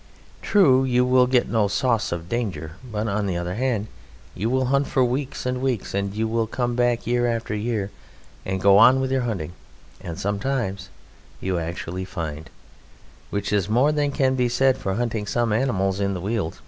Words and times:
True, 0.41 0.83
you 0.83 1.05
will 1.05 1.27
get 1.27 1.47
no 1.47 1.67
sauce 1.67 2.11
of 2.11 2.27
danger, 2.27 2.71
but, 2.83 3.07
on 3.07 3.27
the 3.27 3.37
other 3.37 3.53
hand, 3.53 3.85
you 4.33 4.49
will 4.49 4.65
hunt 4.73 4.87
for 4.87 5.05
weeks 5.05 5.45
and 5.45 5.61
weeks, 5.61 5.93
and 5.93 6.11
you 6.15 6.27
will 6.27 6.47
come 6.47 6.73
back 6.75 7.05
year 7.05 7.27
after 7.27 7.53
year 7.53 7.91
and 8.43 8.59
go 8.59 8.79
on 8.79 8.99
with 8.99 9.11
your 9.11 9.21
hunting, 9.21 9.53
and 9.99 10.17
sometimes 10.17 10.89
you 11.39 11.59
actually 11.59 12.03
find 12.03 12.49
which 13.29 13.53
is 13.53 13.69
more 13.69 13.91
than 13.91 14.09
can 14.11 14.33
be 14.33 14.49
said 14.49 14.75
for 14.75 14.95
hunting 14.95 15.27
some 15.27 15.53
animals 15.53 15.99
in 15.99 16.15
the 16.15 16.21
Weald. 16.21 16.57